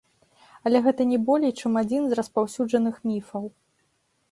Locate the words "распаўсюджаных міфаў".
2.19-3.45